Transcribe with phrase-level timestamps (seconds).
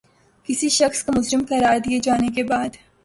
[0.49, 2.69] کسی شخص کو مجرم قراد دیے جانے کے بعد